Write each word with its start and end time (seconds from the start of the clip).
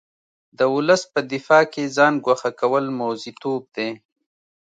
د 0.57 0.59
ولس 0.75 1.01
په 1.13 1.19
دفاع 1.33 1.63
کې 1.73 1.93
ځان 1.97 2.13
ګوښه 2.25 2.51
کول 2.59 2.85
موزیتوب 2.99 3.61
دی. 3.75 3.89